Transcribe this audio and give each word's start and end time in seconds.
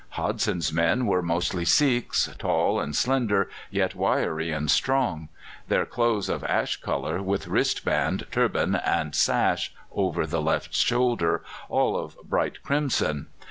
Hodson's 0.15 0.73
men 0.73 1.05
were 1.05 1.21
mostly 1.21 1.63
Sikhs, 1.63 2.27
tall 2.39 2.79
and 2.79 2.95
slender, 2.95 3.47
yet 3.69 3.93
wiry 3.93 4.49
and 4.49 4.71
strong; 4.71 5.29
their 5.67 5.85
clothes 5.85 6.27
of 6.27 6.43
ash 6.45 6.77
colour, 6.81 7.21
with 7.21 7.45
wrist 7.47 7.85
band, 7.85 8.25
turban, 8.31 8.73
and 8.73 9.13
sash 9.13 9.75
over 9.91 10.25
the 10.25 10.41
left 10.41 10.73
shoulder, 10.73 11.43
all 11.69 11.95
of 11.95 12.17
bright 12.23 12.63
crimson. 12.63 13.27